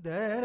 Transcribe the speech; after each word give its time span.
There 0.00 0.44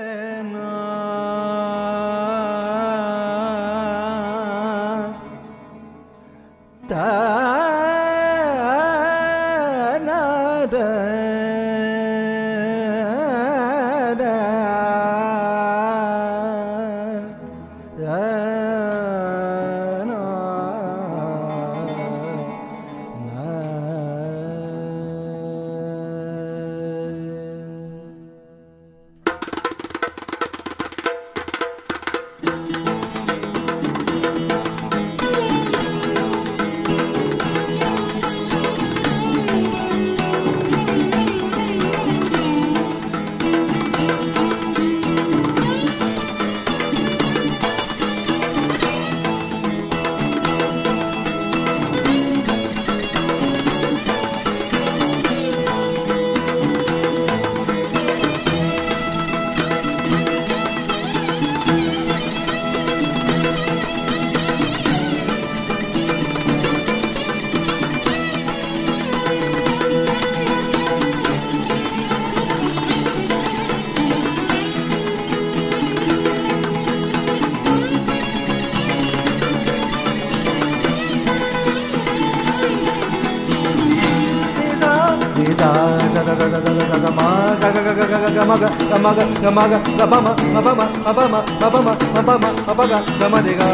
గమగ 89.43 89.73
గబమ 89.99 90.27
అబమ 90.57 90.81
అబమ 91.07 91.33
అబమ 91.65 91.87
అబమ 92.17 92.43
అబగ 92.69 92.93
గమదిగా 93.21 93.69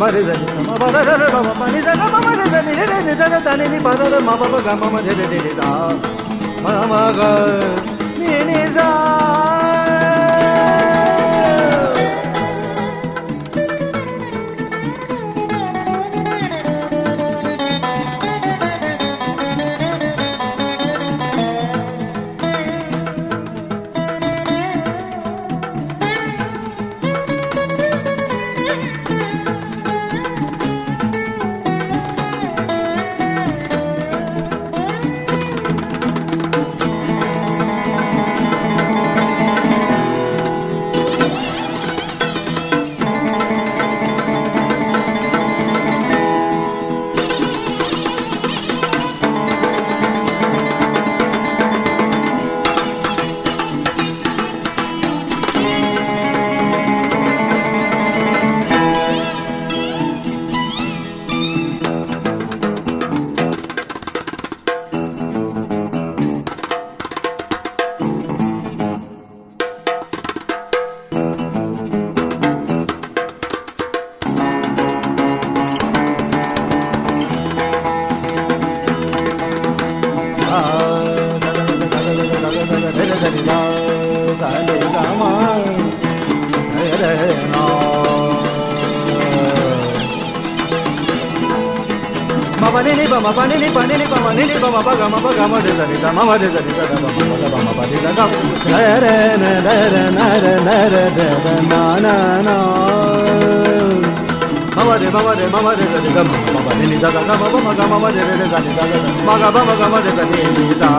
మరిద 0.00 0.30
మమ 0.66 0.84
గమ 0.96 1.48
మమ 4.28 4.54
గమ 4.66 4.82
మమ 6.64 6.94
గమ 7.18 7.20
Mama 96.20 96.32
ma 96.32 96.38
mama 96.38 96.52
da 96.52 96.60
mama 96.60 96.84
da 96.84 96.96
ma 97.00 97.08
ma 97.16 97.36
da 97.40 97.48
ba 97.48 97.58
ma 97.64 97.72
ba 97.72 97.84
da 97.88 97.98
da 98.04 98.24
da 98.68 98.98
re 99.02 99.16
na 99.40 99.50
da 99.66 99.74
re 99.92 100.02
na 100.16 100.26
re 100.44 100.54
na 100.66 100.76
re 100.92 101.04
da 101.16 101.26
da 101.44 101.54
na 101.70 101.82
na 102.04 102.14
na 102.46 102.56
ma 104.76 104.82
ma 104.88 104.94
de 105.00 105.08
ma 105.14 105.20
ma 105.26 105.32
de 105.38 105.46
ma 105.52 105.60
ma 105.64 105.72
de 105.78 105.84
da 105.92 105.98
da 106.16 106.22
ma 106.28 106.36
ma 106.54 106.60
ba 106.66 106.72
ni 106.76 106.96
da 107.02 107.08
da 107.10 107.34
ma 107.40 107.46
ba 107.52 107.58
ma 107.64 107.72
ga 107.78 107.84
ma 107.90 107.96
ma 108.02 108.10
de 108.14 108.20
re 108.28 108.36
da 108.36 108.58
da 108.60 108.70
da 108.76 108.84
ma 109.26 109.34
ga 109.40 109.48
ba 109.54 109.60
ma 109.68 109.74
ga 109.80 109.86
ma 109.92 109.98
de 110.04 110.10
da 110.18 110.24
ni 110.30 110.74
da 110.82 110.92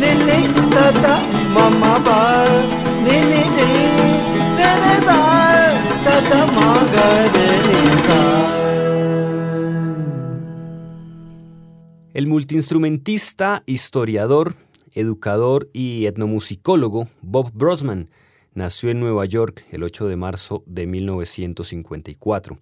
ni 0.00 0.10
ni 0.24 0.38
da 0.74 0.86
da 1.04 1.14
ma 1.54 1.64
ma 1.80 1.92
ba 2.06 2.18
ni 3.04 3.16
ni 3.30 3.42
ni 3.56 3.70
da 4.58 4.70
da 5.06 5.20
da 6.04 6.14
da 6.30 6.40
ma 6.56 6.68
ga 6.94 7.06
de 7.34 7.46
ni 7.68 7.80
da 8.08 8.49
El 12.12 12.26
multiinstrumentista, 12.26 13.62
historiador, 13.66 14.56
educador 14.94 15.70
y 15.72 16.06
etnomusicólogo 16.06 17.06
Bob 17.22 17.52
Brosman 17.54 18.10
nació 18.52 18.90
en 18.90 18.98
Nueva 18.98 19.26
York 19.26 19.64
el 19.70 19.84
8 19.84 20.08
de 20.08 20.16
marzo 20.16 20.64
de 20.66 20.88
1954. 20.88 22.58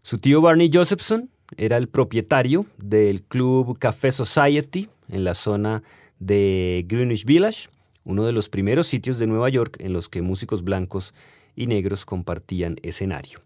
Su 0.00 0.16
tío 0.16 0.40
Barney 0.40 0.70
Josephson 0.72 1.28
era 1.58 1.76
el 1.76 1.88
propietario 1.88 2.64
del 2.78 3.22
club 3.24 3.78
Café 3.78 4.10
Society 4.10 4.88
en 5.10 5.22
la 5.22 5.34
zona 5.34 5.82
de 6.18 6.86
Greenwich 6.88 7.26
Village, 7.26 7.68
uno 8.04 8.24
de 8.24 8.32
los 8.32 8.48
primeros 8.48 8.86
sitios 8.86 9.18
de 9.18 9.26
Nueva 9.26 9.50
York 9.50 9.76
en 9.80 9.92
los 9.92 10.08
que 10.08 10.22
músicos 10.22 10.64
blancos 10.64 11.12
y 11.54 11.66
negros 11.66 12.06
compartían 12.06 12.76
escenario. 12.82 13.40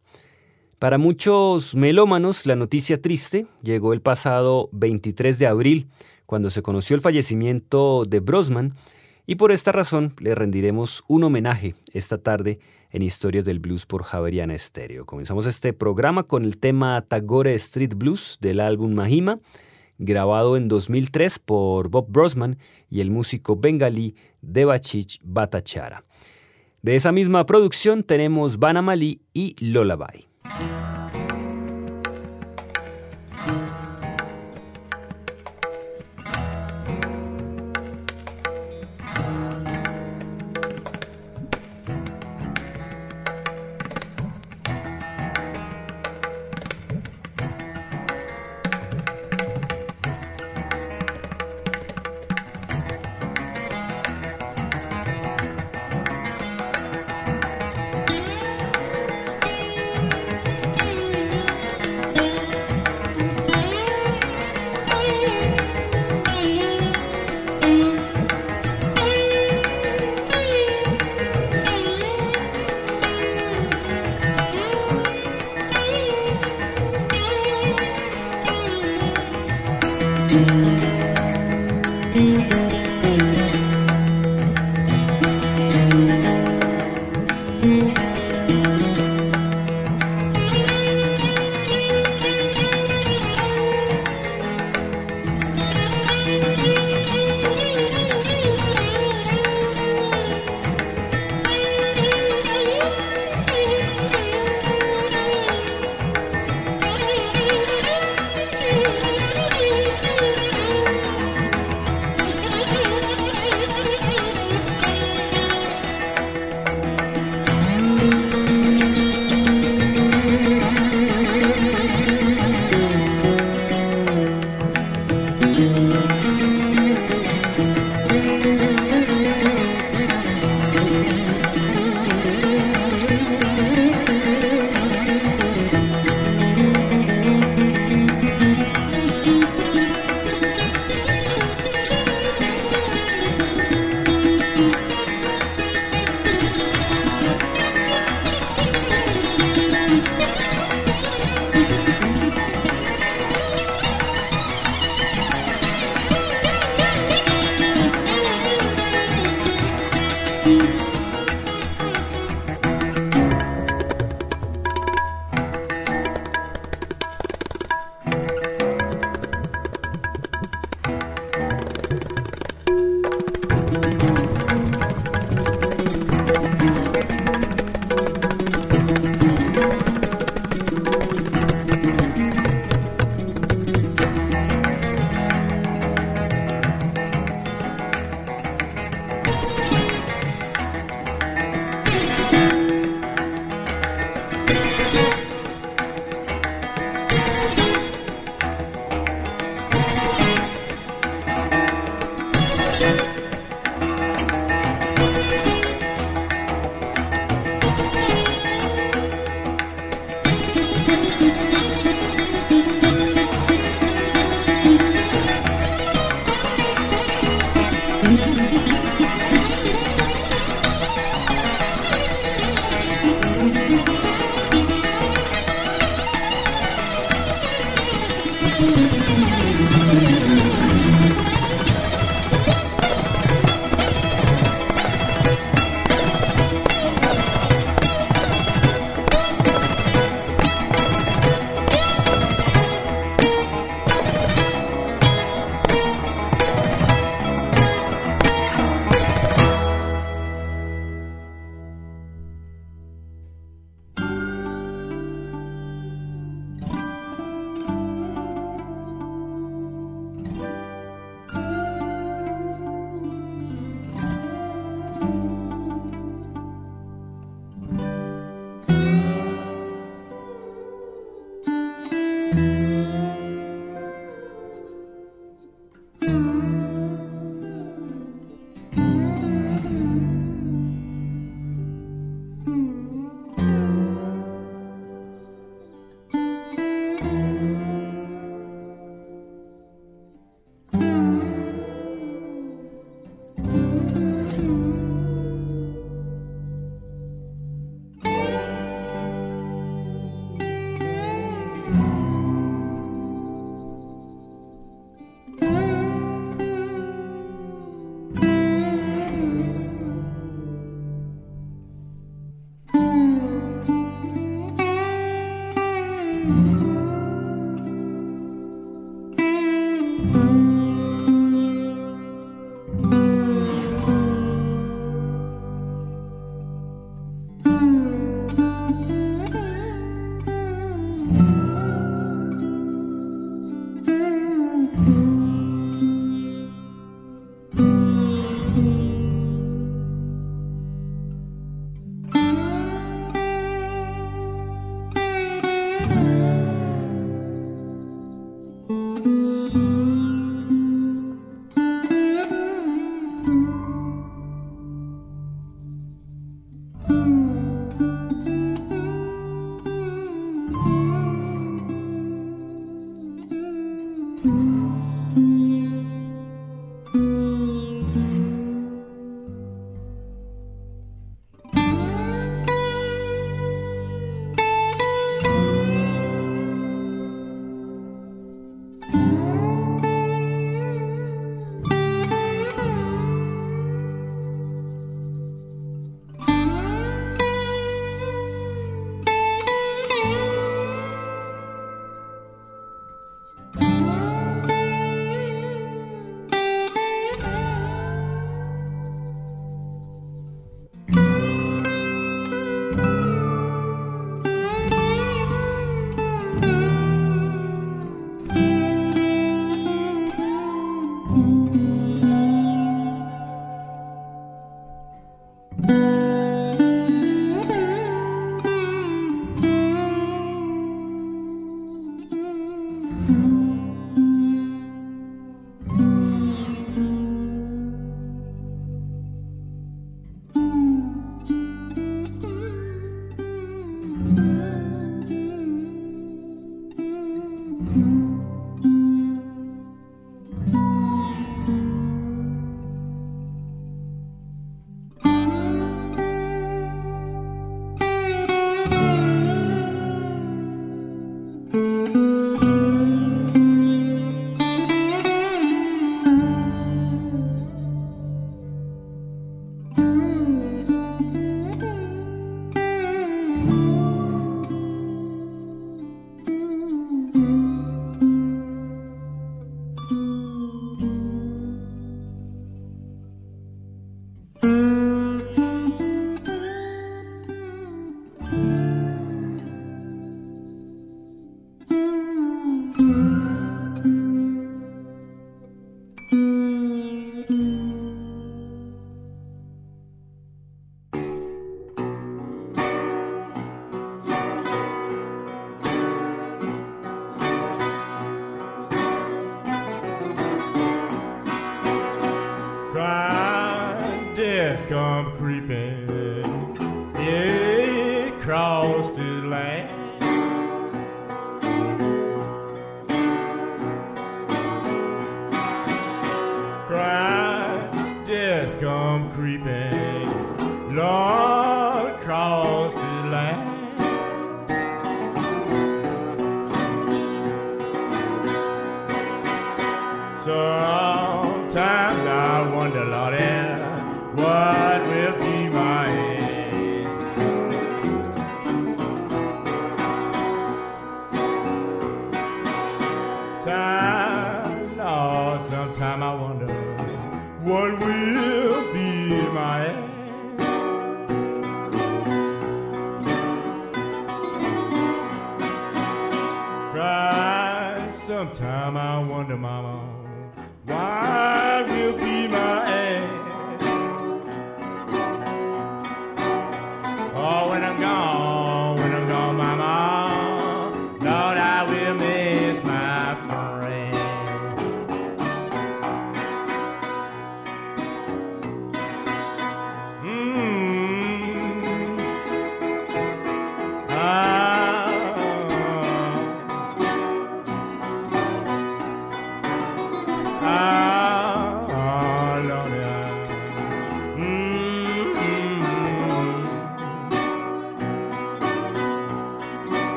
Para 0.82 0.98
muchos 0.98 1.76
melómanos, 1.76 2.44
la 2.44 2.56
noticia 2.56 3.00
triste 3.00 3.47
llegó 3.62 3.93
el 3.93 4.00
pasado 4.00 4.69
23 4.72 5.38
de 5.38 5.47
abril, 5.47 5.87
cuando 6.26 6.50
se 6.50 6.60
conoció 6.60 6.97
el 6.97 7.00
fallecimiento 7.00 8.04
de 8.04 8.19
Brosman, 8.19 8.72
y 9.24 9.36
por 9.36 9.53
esta 9.53 9.71
razón 9.71 10.12
le 10.18 10.34
rendiremos 10.34 11.04
un 11.07 11.22
homenaje 11.22 11.77
esta 11.92 12.18
tarde 12.18 12.59
en 12.91 13.03
Historias 13.03 13.45
del 13.45 13.60
Blues 13.60 13.86
por 13.86 14.03
Javeriana 14.03 14.54
Estéreo. 14.54 15.07
Comenzamos 15.07 15.47
este 15.47 15.72
programa 15.72 16.24
con 16.24 16.42
el 16.42 16.59
tema 16.59 17.01
Tagore 17.03 17.54
Street 17.54 17.95
Blues 17.95 18.39
del 18.41 18.59
álbum 18.59 18.92
Mahima, 18.92 19.39
grabado 19.98 20.57
en 20.57 20.66
2003 20.66 21.39
por 21.39 21.91
Bob 21.91 22.07
Brosman 22.09 22.59
y 22.91 23.03
el 23.03 23.12
músico 23.12 23.54
bengalí 23.54 24.16
Devachich 24.41 25.21
Bhattacharya. 25.22 26.03
De 26.83 26.97
esa 26.97 27.12
misma 27.12 27.47
producción 27.47 28.03
tenemos 28.03 28.59
Banamali 28.59 29.21
y 29.33 29.54
Lullaby. 29.65 30.32
Thank 30.54 30.71
you. 30.71 30.91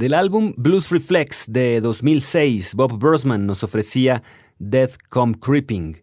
Del 0.00 0.14
álbum 0.14 0.54
Blues 0.56 0.88
Reflex 0.88 1.44
de 1.46 1.82
2006, 1.82 2.74
Bob 2.74 2.98
Brosman 2.98 3.44
nos 3.44 3.62
ofrecía 3.62 4.22
Death 4.58 4.92
Come 5.10 5.34
Creeping. 5.38 6.00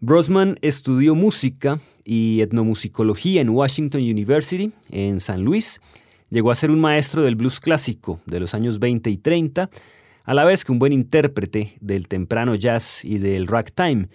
Brosman 0.00 0.58
estudió 0.60 1.14
música 1.14 1.78
y 2.04 2.42
etnomusicología 2.42 3.40
en 3.40 3.48
Washington 3.48 4.02
University, 4.02 4.70
en 4.90 5.20
San 5.20 5.44
Luis. 5.44 5.80
Llegó 6.28 6.50
a 6.50 6.54
ser 6.54 6.70
un 6.70 6.78
maestro 6.78 7.22
del 7.22 7.36
blues 7.36 7.58
clásico 7.58 8.20
de 8.26 8.38
los 8.38 8.52
años 8.52 8.78
20 8.80 9.08
y 9.08 9.16
30, 9.16 9.70
a 10.22 10.34
la 10.34 10.44
vez 10.44 10.66
que 10.66 10.72
un 10.72 10.78
buen 10.78 10.92
intérprete 10.92 11.78
del 11.80 12.08
temprano 12.08 12.54
jazz 12.54 13.02
y 13.02 13.16
del 13.16 13.46
ragtime. 13.46 14.08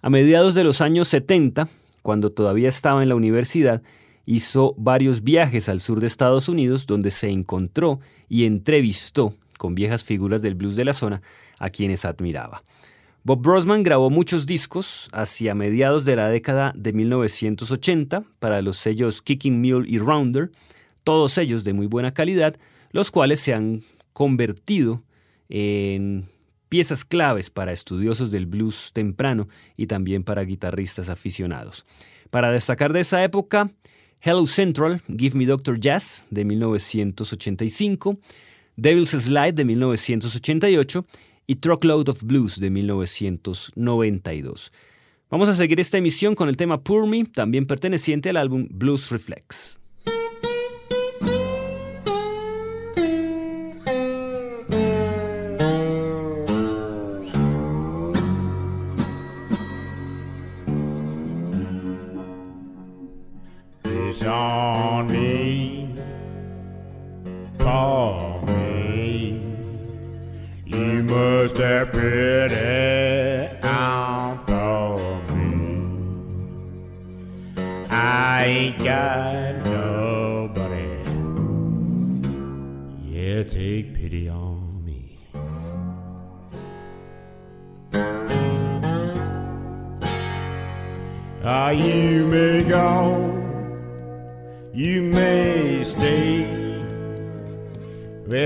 A 0.00 0.08
mediados 0.08 0.54
de 0.54 0.64
los 0.64 0.80
años 0.80 1.08
70, 1.08 1.68
cuando 2.00 2.32
todavía 2.32 2.70
estaba 2.70 3.02
en 3.02 3.10
la 3.10 3.14
universidad, 3.14 3.82
hizo 4.28 4.74
varios 4.76 5.24
viajes 5.24 5.70
al 5.70 5.80
sur 5.80 6.00
de 6.00 6.06
Estados 6.06 6.50
Unidos 6.50 6.86
donde 6.86 7.10
se 7.10 7.30
encontró 7.30 7.98
y 8.28 8.44
entrevistó 8.44 9.34
con 9.56 9.74
viejas 9.74 10.04
figuras 10.04 10.42
del 10.42 10.54
blues 10.54 10.76
de 10.76 10.84
la 10.84 10.92
zona 10.92 11.22
a 11.58 11.70
quienes 11.70 12.04
admiraba. 12.04 12.62
Bob 13.24 13.40
Brosman 13.40 13.82
grabó 13.82 14.10
muchos 14.10 14.44
discos 14.44 15.08
hacia 15.12 15.54
mediados 15.54 16.04
de 16.04 16.14
la 16.14 16.28
década 16.28 16.74
de 16.76 16.92
1980 16.92 18.24
para 18.38 18.60
los 18.60 18.76
sellos 18.76 19.22
Kicking 19.22 19.62
Mule 19.62 19.88
y 19.88 19.98
Rounder, 19.98 20.50
todos 21.04 21.38
ellos 21.38 21.64
de 21.64 21.72
muy 21.72 21.86
buena 21.86 22.12
calidad, 22.12 22.54
los 22.90 23.10
cuales 23.10 23.40
se 23.40 23.54
han 23.54 23.80
convertido 24.12 25.02
en 25.48 26.26
piezas 26.68 27.06
claves 27.06 27.48
para 27.48 27.72
estudiosos 27.72 28.30
del 28.30 28.44
blues 28.44 28.90
temprano 28.92 29.48
y 29.74 29.86
también 29.86 30.22
para 30.22 30.44
guitarristas 30.44 31.08
aficionados. 31.08 31.86
Para 32.28 32.50
destacar 32.50 32.92
de 32.92 33.00
esa 33.00 33.24
época, 33.24 33.70
Hello 34.20 34.48
Central, 34.48 35.00
Give 35.06 35.38
Me 35.38 35.46
Doctor 35.46 35.78
Jazz 35.78 36.24
de 36.30 36.44
1985, 36.44 38.18
Devil's 38.74 39.10
Slide 39.10 39.52
de 39.52 39.64
1988 39.64 41.06
y 41.46 41.54
Truckload 41.54 42.08
of 42.08 42.24
Blues 42.24 42.58
de 42.58 42.68
1992. 42.68 44.72
Vamos 45.30 45.48
a 45.48 45.54
seguir 45.54 45.78
esta 45.78 45.98
emisión 45.98 46.34
con 46.34 46.48
el 46.48 46.56
tema 46.56 46.82
Poor 46.82 47.06
Me, 47.06 47.26
también 47.26 47.66
perteneciente 47.66 48.30
al 48.30 48.38
álbum 48.38 48.66
Blues 48.68 49.10
Reflex. 49.10 49.77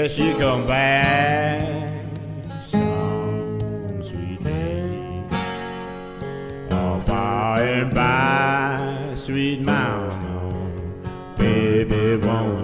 Here 0.03 0.09
she 0.09 0.33
come 0.33 0.67
back, 0.67 1.93
some 2.65 4.03
sweet 4.03 4.43
day. 4.43 5.23
Oh, 6.73 7.01
by 7.07 7.61
and 7.63 7.95
by, 7.95 9.15
sweet 9.15 9.65
mama, 9.65 10.73
baby, 11.39 12.17
won't 12.17 12.62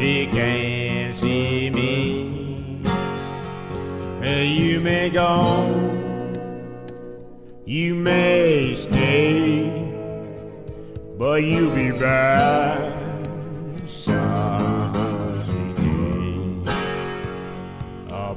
She 0.00 0.26
can't 0.28 1.14
see 1.14 1.68
me. 1.68 2.80
You 4.22 4.80
may 4.80 5.10
go, 5.10 5.68
you 7.66 7.94
may 7.94 8.74
stay, 8.76 9.68
but 11.18 11.44
you'll 11.44 11.74
be 11.74 11.90
back. 11.92 12.78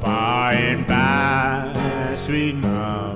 By 0.01 0.55
and 0.55 0.85
by, 0.85 2.13
sweet 2.17 2.55
mama. 2.55 3.12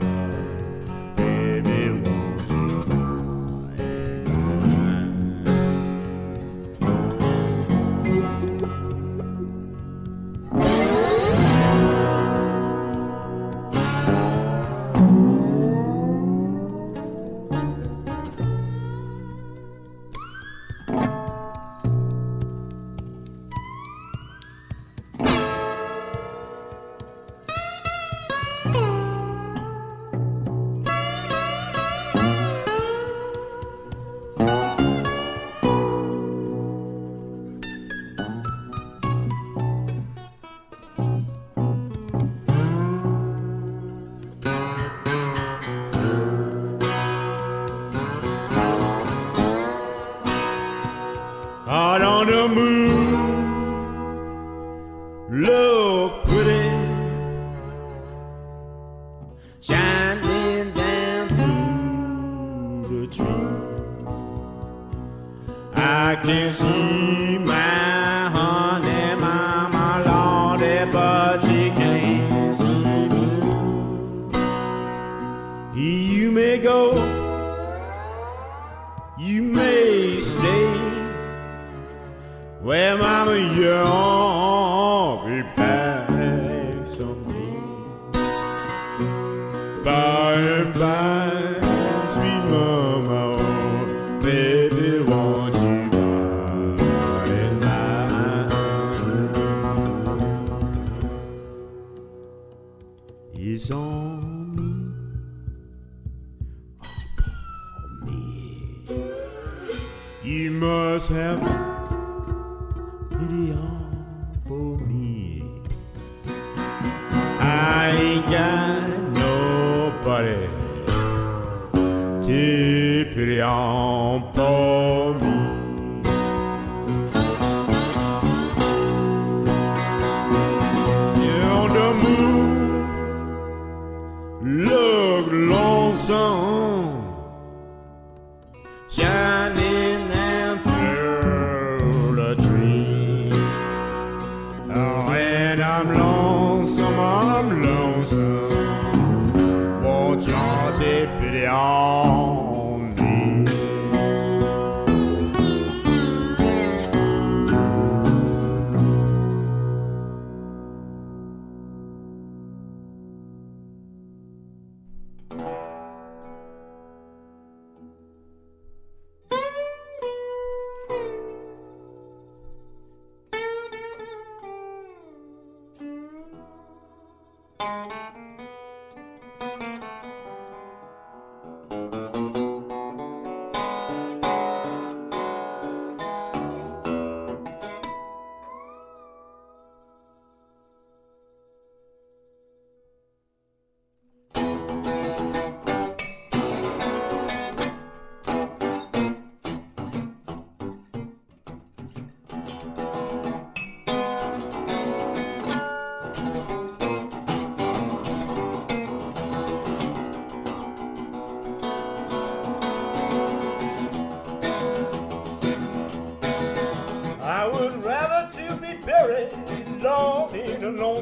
Well, 82.67 82.97
mama, 82.97 83.37
you're. 83.37 84.06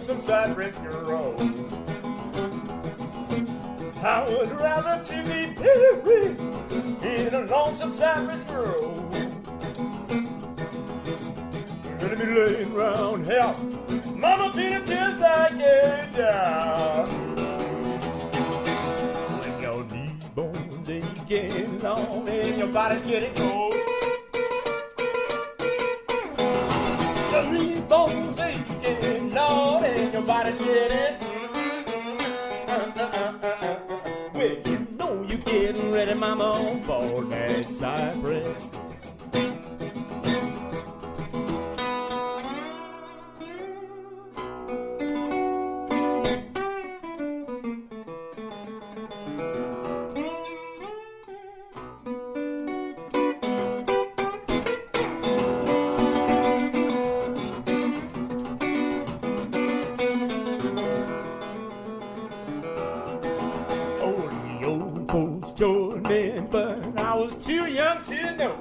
Lonesome 0.07 0.21
cypress 0.21 0.75
grove. 0.75 1.41
I 4.03 4.23
would 4.29 4.51
rather 4.51 5.03
to 5.03 5.23
be 5.23 5.47
buried 5.55 6.37
in 7.03 7.33
a 7.33 7.39
lonesome 7.45 7.91
cypress 7.91 8.43
grove 8.43 9.11
than 11.97 12.09
to 12.09 12.15
be 12.15 12.25
laying 12.25 12.71
around 12.75 13.25
here. 13.25 13.55
Mama 14.15 14.51
Tina 14.53 14.85
just 14.85 15.19
like 15.19 15.53
a 15.53 16.09
down. 16.15 17.07
When 19.39 19.59
your 19.59 19.83
knee 19.85 20.15
bones 20.35 20.87
aching 20.87 21.79
long 21.79 22.29
and 22.29 22.57
your 22.59 22.67
body's 22.67 23.01
getting 23.01 23.33
cold. 23.33 23.64
get 30.65 30.91
it. 30.91 31.24
I 67.15 67.17
was 67.17 67.35
too 67.35 67.65
young 67.71 68.03
to 68.03 68.35
know. 68.35 68.55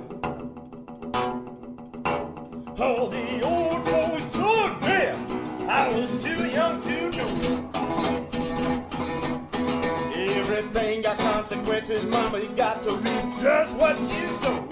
All 2.79 3.09
the 3.09 3.43
old 3.43 3.85
folks 3.89 4.33
told 4.33 4.81
me, 4.81 5.67
I 5.67 5.89
was 5.93 6.09
too 6.23 6.47
young 6.47 6.81
to 6.83 7.11
know. 7.17 7.71
Everything 10.15 11.03
got 11.03 11.19
consequences, 11.19 12.05
mama. 12.05 12.39
You 12.39 12.49
got 12.51 12.85
to 12.85 12.95
reap 12.95 13.43
just 13.43 13.77
what 13.77 14.01
you 14.01 14.39
sow. 14.41 14.64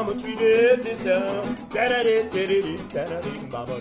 Mm, 0.00 0.06
Mama 3.50 3.78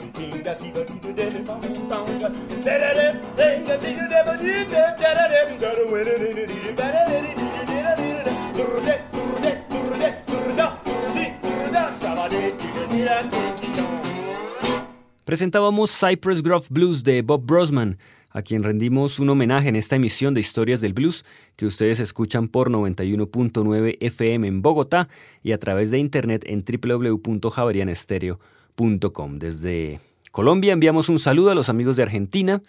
Presentábamos 15.26 15.92
Cypress 15.92 16.42
Grove 16.42 16.66
Blues 16.70 17.02
de 17.04 17.22
Bob 17.22 17.46
Brosman, 17.46 17.98
a 18.32 18.42
quien 18.42 18.63
rendimos 18.63 19.20
un 19.20 19.30
homenaje 19.30 19.70
en 19.70 19.76
esta 19.76 19.96
emisión 19.96 20.34
de 20.34 20.42
Historias 20.42 20.82
del 20.82 20.94
Blues 20.94 21.26
que 21.56 21.65
ustedes 21.65 22.00
escuchan 22.00 22.48
por 22.48 22.70
91.9 22.70 23.98
FM 24.00 24.48
en 24.48 24.62
Bogotá 24.62 25.10
y 25.44 25.52
a 25.52 25.60
través 25.60 25.92
de 25.92 26.00
internet 26.00 26.46
en 26.46 26.63
www.javerianestereo.com. 26.63 29.39
Desde 29.39 30.00
Colombia 30.32 30.74
enviamos 30.74 31.10
un 31.10 31.20
saludo 31.20 31.52
a 31.52 31.56
los 31.56 31.70
amigos 31.70 31.96
de 31.96 32.04
Argentina 32.04 32.62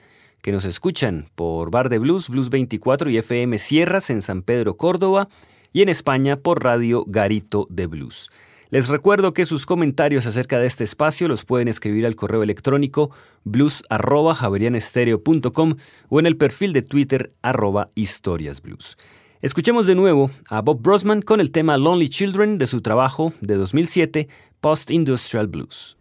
que 0.42 0.52
nos 0.52 0.64
escuchan 0.64 1.26
por 1.34 1.70
Bar 1.70 1.90
de 1.90 1.98
Blues, 1.98 2.30
Blues 2.30 2.50
24 2.50 3.10
y 3.10 3.18
FM 3.18 3.58
Sierras 3.58 4.10
en 4.10 4.22
San 4.22 4.42
Pedro, 4.42 4.76
Córdoba 4.76 5.28
y 5.72 5.82
en 5.82 5.88
España 5.88 6.36
por 6.36 6.64
Radio 6.64 7.04
Garito 7.06 7.66
de 7.70 7.86
Blues. 7.86 8.30
Les 8.70 8.88
recuerdo 8.88 9.34
que 9.34 9.46
sus 9.46 9.66
comentarios 9.66 10.26
acerca 10.26 10.60
de 10.60 10.68
este 10.68 10.84
espacio 10.84 11.26
los 11.26 11.44
pueden 11.44 11.66
escribir 11.66 12.06
al 12.06 12.14
correo 12.14 12.44
electrónico 12.44 13.10
blues.javerianestereo.com 13.42 15.74
o 16.08 16.20
en 16.20 16.26
el 16.26 16.36
perfil 16.36 16.72
de 16.72 16.82
Twitter 16.82 17.32
arroba 17.42 17.90
historiasblues. 17.96 18.96
Escuchemos 19.42 19.88
de 19.88 19.96
nuevo 19.96 20.30
a 20.48 20.60
Bob 20.60 20.82
Brosman 20.82 21.22
con 21.22 21.40
el 21.40 21.50
tema 21.50 21.78
Lonely 21.78 22.08
Children 22.08 22.58
de 22.58 22.66
su 22.66 22.80
trabajo 22.80 23.32
de 23.40 23.56
2007, 23.56 24.28
Post 24.60 24.92
Industrial 24.92 25.48
Blues. 25.48 25.99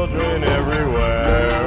Children 0.00 0.44
everywhere. 0.44 1.60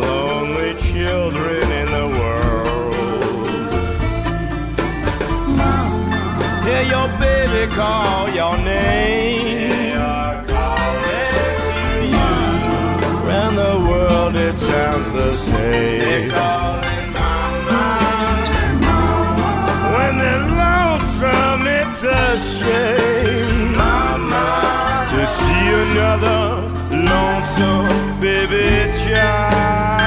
Lonely 0.00 0.74
children 0.80 1.64
in 1.80 1.88
the 1.98 2.08
world. 2.18 2.94
Hear 6.64 6.84
your 6.94 7.08
baby 7.18 7.70
call 7.74 8.30
your 8.30 8.56
name. 8.56 9.98
Around 13.26 13.56
the 13.56 13.76
world 13.90 14.36
it 14.36 14.58
sounds 14.58 15.12
the 15.12 15.36
same. 15.36 16.81
See 25.40 25.66
another 25.84 26.40
lonesome 26.90 28.20
baby 28.20 28.92
child. 29.04 30.01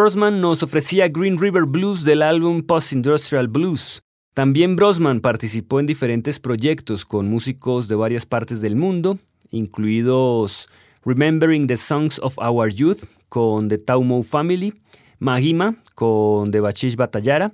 Brosman 0.00 0.40
nos 0.40 0.62
ofrecía 0.62 1.08
Green 1.08 1.38
River 1.38 1.64
Blues 1.66 2.04
del 2.04 2.22
álbum 2.22 2.62
Post 2.62 2.92
Industrial 2.92 3.48
Blues. 3.48 4.00
También 4.32 4.74
Brosman 4.74 5.20
participó 5.20 5.78
en 5.78 5.84
diferentes 5.84 6.40
proyectos 6.40 7.04
con 7.04 7.28
músicos 7.28 7.86
de 7.86 7.96
varias 7.96 8.24
partes 8.24 8.62
del 8.62 8.76
mundo, 8.76 9.18
incluidos 9.50 10.70
Remembering 11.04 11.66
the 11.66 11.76
Songs 11.76 12.18
of 12.20 12.38
Our 12.38 12.72
Youth 12.72 13.00
con 13.28 13.68
The 13.68 13.76
Taumo 13.76 14.22
Family, 14.22 14.72
Mahima 15.18 15.76
con 15.94 16.50
The 16.50 16.60
Bachish 16.60 16.96
Batayara, 16.96 17.52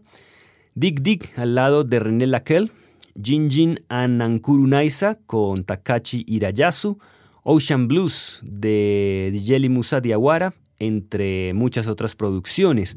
Dig 0.77 1.03
Dig 1.03 1.29
al 1.35 1.57
lado 1.57 1.83
de 1.83 1.99
René 1.99 2.29
Laquel, 2.29 2.71
Jinjin 3.21 3.81
Anankuru 3.89 4.69
Naisa 4.69 5.19
con 5.27 5.65
Takachi 5.65 6.25
Irayasu, 6.29 6.97
Ocean 7.43 7.89
Blues 7.89 8.41
de 8.45 9.31
Dijeli 9.33 9.69
Musa 9.69 10.01
Diawara, 10.01 10.55
entre 10.79 11.53
muchas 11.55 11.87
otras 11.87 12.15
producciones. 12.15 12.97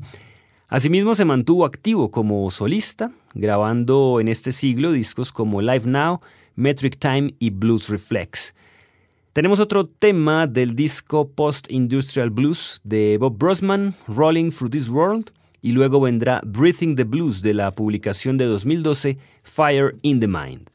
Asimismo 0.67 1.15
se 1.15 1.25
mantuvo 1.25 1.65
activo 1.65 2.11
como 2.11 2.49
solista, 2.51 3.11
grabando 3.33 4.19
en 4.19 4.27
este 4.27 4.51
siglo 4.51 4.91
discos 4.91 5.31
como 5.31 5.61
Live 5.61 5.85
Now, 5.85 6.21
Metric 6.55 6.97
Time 6.99 7.33
y 7.39 7.49
Blues 7.49 7.89
Reflex. 7.89 8.53
Tenemos 9.33 9.59
otro 9.59 9.87
tema 9.87 10.47
del 10.47 10.75
disco 10.75 11.29
Post 11.29 11.71
Industrial 11.71 12.29
Blues 12.29 12.81
de 12.83 13.17
Bob 13.17 13.37
Brosman, 13.37 13.95
Rolling 14.07 14.51
Through 14.51 14.71
This 14.71 14.89
World, 14.89 15.31
y 15.61 15.71
luego 15.71 16.01
vendrá 16.01 16.41
Breathing 16.45 16.95
the 16.95 17.03
Blues 17.03 17.41
de 17.41 17.53
la 17.53 17.73
publicación 17.73 18.37
de 18.37 18.45
2012 18.45 19.17
Fire 19.43 19.95
in 20.01 20.19
the 20.19 20.27
Mind. 20.27 20.69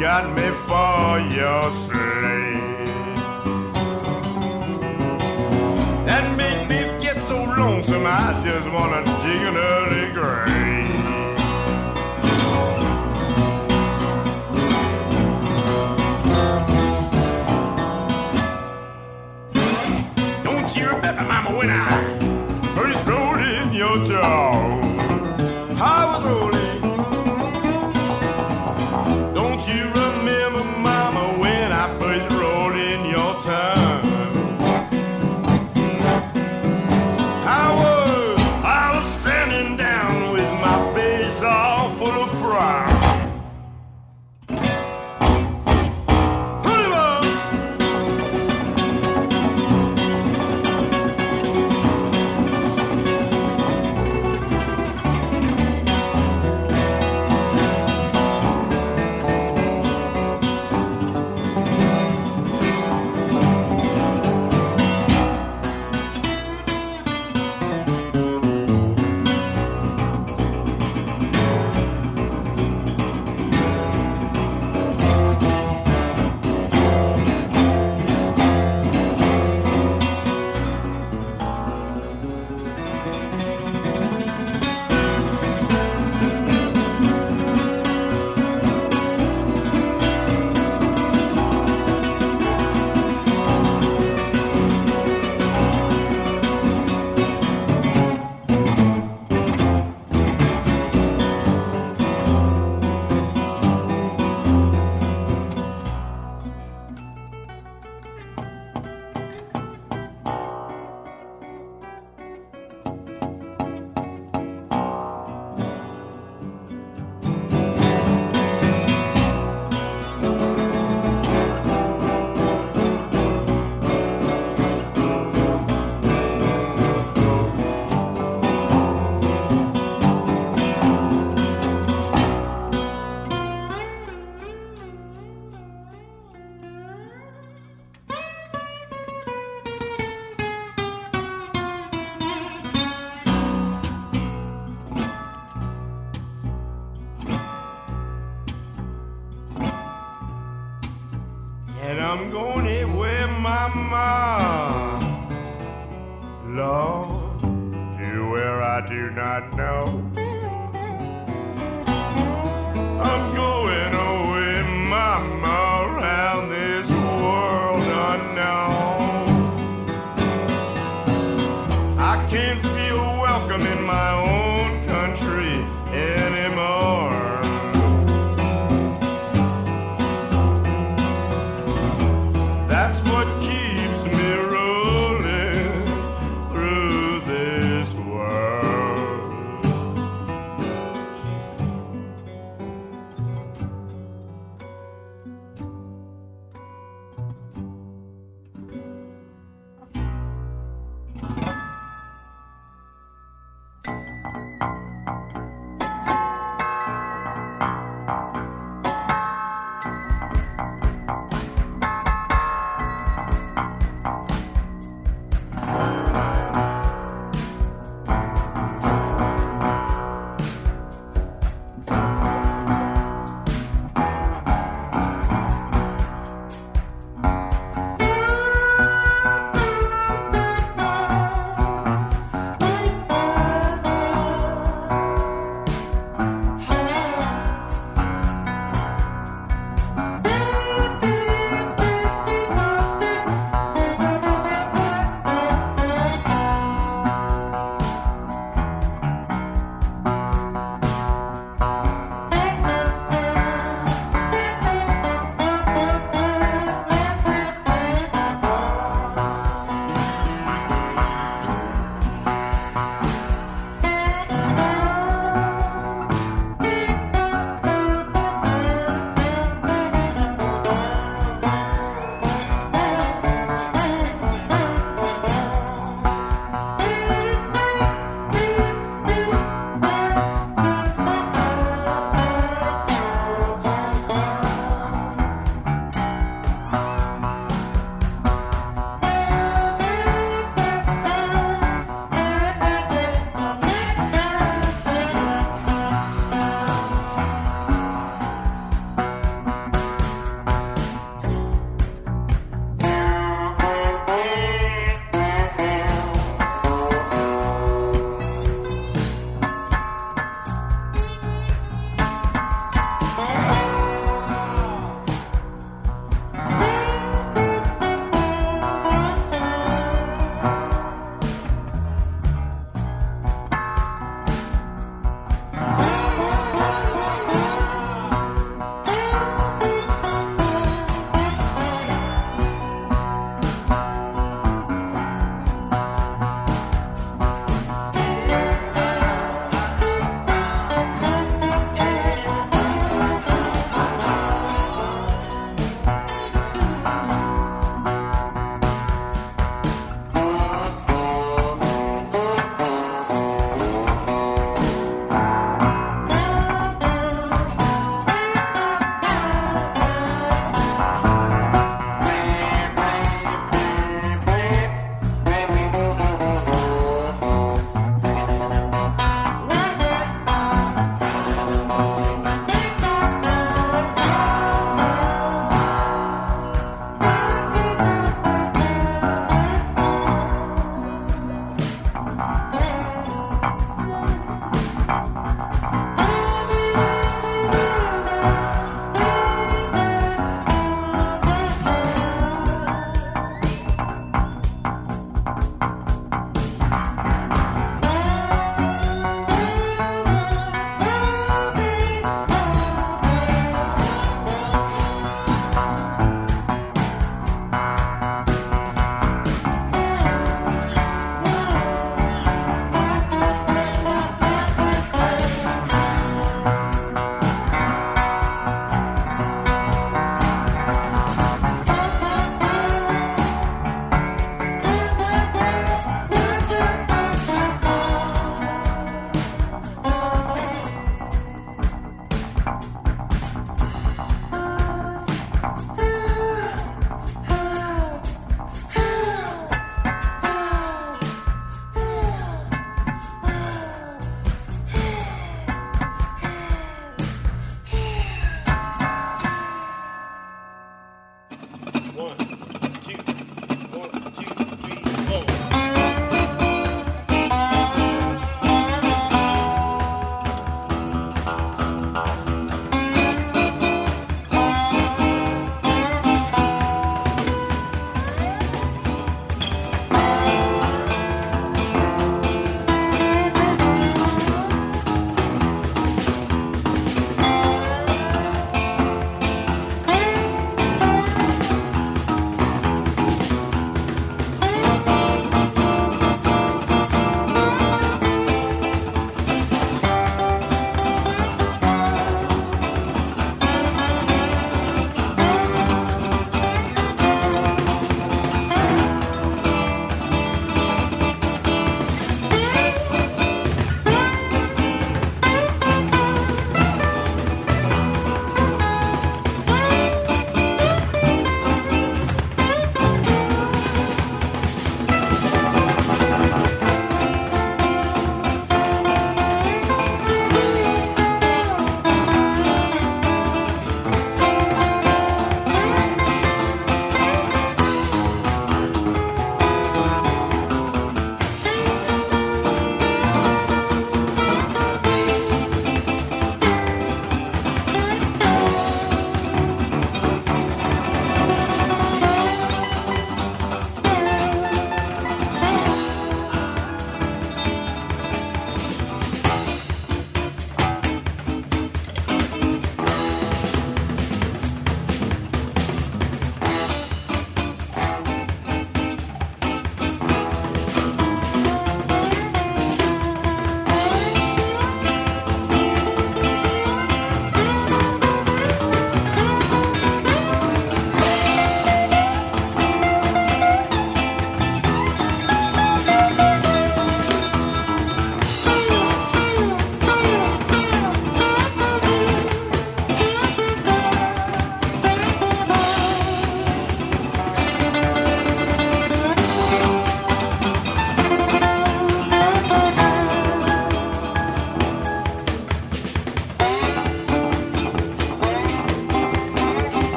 Got 0.00 0.34
me 0.34 0.48
for 0.66 1.20
your 1.36 1.70
slave. 1.72 2.56
That 6.06 6.34
made 6.38 6.68
me 6.70 7.04
get 7.04 7.18
so 7.18 7.44
lonesome, 7.44 8.06
I 8.06 8.40
just 8.42 8.66
wanna 8.72 9.04
dig 9.22 9.42
an 9.42 9.56
early 9.58 10.10
grave. 10.14 10.89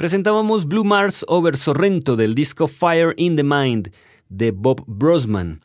Presentábamos 0.00 0.64
Blue 0.64 0.82
Mars 0.82 1.26
over 1.28 1.58
Sorrento 1.58 2.16
del 2.16 2.34
disco 2.34 2.66
Fire 2.66 3.12
in 3.18 3.36
the 3.36 3.44
Mind 3.44 3.92
de 4.30 4.50
Bob 4.50 4.82
Brosman. 4.86 5.60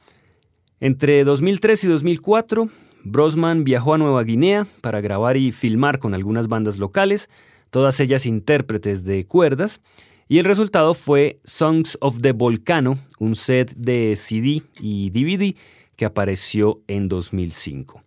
Entre 0.82 1.24
2003 1.24 1.86
y 1.86 1.88
2004, 1.88 2.68
Brosman 3.06 3.64
viajó 3.64 3.94
a 3.94 3.98
Nueva 3.98 4.26
Guinea 4.26 4.68
para 4.82 5.00
grabar 5.00 5.38
y 5.38 5.54
filmar 5.54 6.00
con 6.00 6.14
algunas 6.14 6.50
bandas 6.50 6.80
locales, 6.80 7.30
todas 7.70 8.02
ellas 8.02 8.26
intérpretes 8.26 9.06
de 9.06 9.26
cuerdas, 9.26 9.80
y 10.28 10.40
el 10.40 10.44
resultado 10.44 10.96
fue 10.96 11.40
Songs 11.46 11.98
of 12.02 12.20
the 12.20 12.34
Volcano, 12.34 12.98
un 13.20 13.36
set 13.36 13.74
de 13.78 14.18
CD 14.18 14.64
y 14.82 15.12
DVD 15.12 15.56
que 15.96 16.04
apareció 16.04 16.82
en 16.88 17.08
2005. 17.08 18.02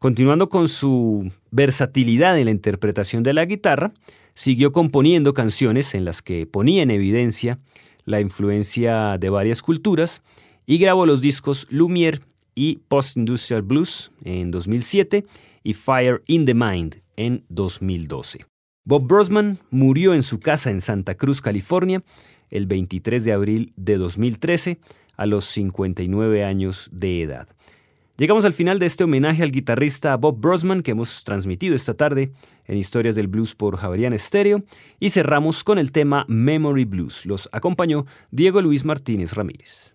Continuando 0.00 0.48
con 0.48 0.66
su 0.66 1.30
versatilidad 1.52 2.36
en 2.40 2.46
la 2.46 2.50
interpretación 2.50 3.22
de 3.22 3.34
la 3.34 3.44
guitarra, 3.44 3.92
siguió 4.34 4.72
componiendo 4.72 5.34
canciones 5.34 5.94
en 5.94 6.04
las 6.04 6.22
que 6.22 6.46
ponía 6.46 6.82
en 6.82 6.90
evidencia 6.90 7.58
la 8.04 8.20
influencia 8.20 9.18
de 9.18 9.30
varias 9.30 9.62
culturas 9.62 10.22
y 10.66 10.78
grabó 10.78 11.06
los 11.06 11.20
discos 11.20 11.66
Lumiere 11.70 12.20
y 12.54 12.76
Post 12.88 13.16
Industrial 13.16 13.62
Blues 13.62 14.12
en 14.24 14.50
2007 14.50 15.24
y 15.62 15.74
Fire 15.74 16.22
in 16.26 16.44
the 16.44 16.54
Mind 16.54 17.02
en 17.16 17.44
2012. 17.48 18.44
Bob 18.84 19.06
Brosman 19.06 19.58
murió 19.70 20.14
en 20.14 20.22
su 20.22 20.40
casa 20.40 20.70
en 20.70 20.80
Santa 20.80 21.14
Cruz, 21.14 21.40
California, 21.40 22.02
el 22.50 22.66
23 22.66 23.24
de 23.24 23.32
abril 23.32 23.72
de 23.76 23.96
2013 23.96 24.78
a 25.16 25.26
los 25.26 25.44
59 25.46 26.44
años 26.44 26.90
de 26.92 27.22
edad. 27.22 27.48
Llegamos 28.16 28.44
al 28.44 28.52
final 28.52 28.78
de 28.78 28.86
este 28.86 29.02
homenaje 29.02 29.42
al 29.42 29.50
guitarrista 29.50 30.16
Bob 30.16 30.38
Brosman 30.38 30.84
que 30.84 30.92
hemos 30.92 31.24
transmitido 31.24 31.74
esta 31.74 31.94
tarde 31.94 32.30
en 32.66 32.78
Historias 32.78 33.16
del 33.16 33.26
Blues 33.26 33.56
por 33.56 33.76
Javerian 33.76 34.16
Stereo 34.16 34.62
y 35.00 35.10
cerramos 35.10 35.64
con 35.64 35.80
el 35.80 35.90
tema 35.90 36.24
Memory 36.28 36.84
Blues. 36.84 37.26
Los 37.26 37.48
acompañó 37.50 38.06
Diego 38.30 38.62
Luis 38.62 38.84
Martínez 38.84 39.32
Ramírez. 39.32 39.92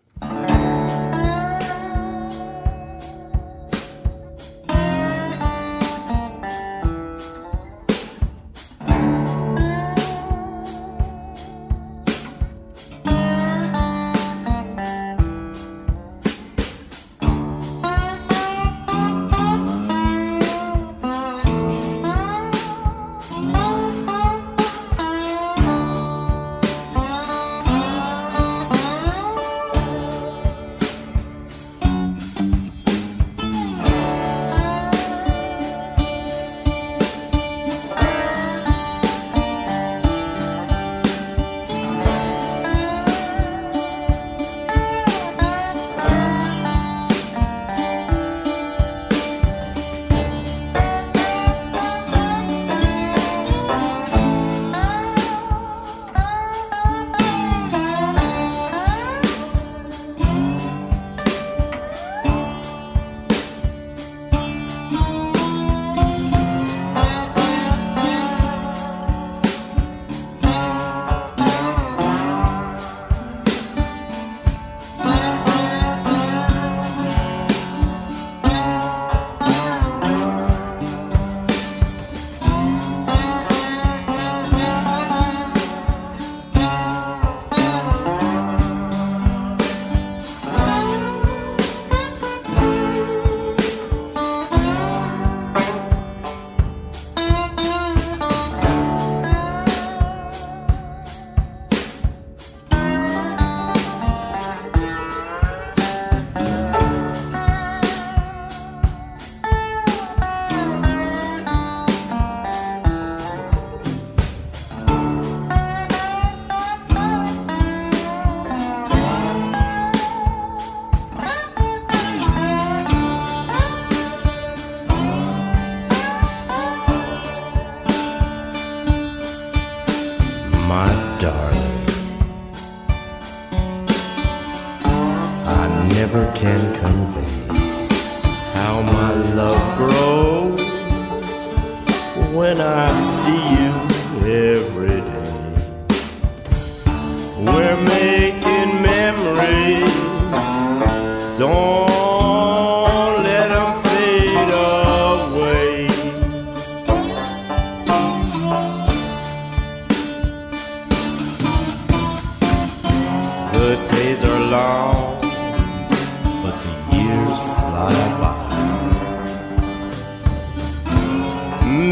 years 167.10 167.39
fly 167.57 167.95
by. 168.22 168.36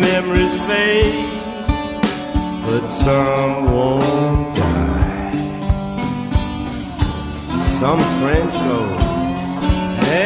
Memories 0.08 0.56
fade, 0.68 1.42
but 2.66 2.86
some 2.88 3.56
won't 3.74 4.56
die. 4.56 5.38
Some 7.80 8.02
friends 8.20 8.54
go, 8.70 8.80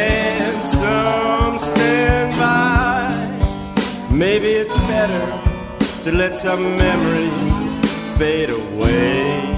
and 0.00 0.58
some 0.80 1.54
stand 1.68 2.30
by. 2.42 3.08
Maybe 4.10 4.50
it's 4.62 4.78
better 4.94 5.24
to 6.04 6.10
let 6.12 6.32
some 6.36 6.62
memories 6.86 7.38
fade 8.18 8.50
away. 8.50 9.51